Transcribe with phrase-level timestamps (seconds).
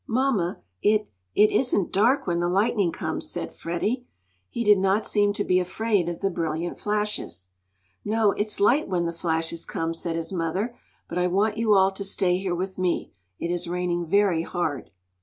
[0.07, 4.07] "Mamma, it it isn't dark when the lightning comes," said Freddie.
[4.49, 7.49] He did not seem to be afraid of the brilliant flashes.
[8.03, 10.75] "No, it's light when the flashes come," said his mother.
[11.07, 13.13] "But I want you all to stay here with me.
[13.37, 14.89] It is raining very hard."